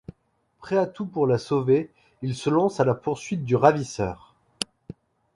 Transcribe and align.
Prêt 0.57 0.77
à 0.79 0.87
tout 0.87 1.05
pour 1.05 1.27
la 1.27 1.37
sauver 1.37 1.91
il 2.23 2.33
se 2.35 2.49
lance 2.49 2.79
à 2.79 2.85
la 2.85 2.95
poursuite 2.95 3.45
du 3.45 3.55
ravisseur. 3.55 4.33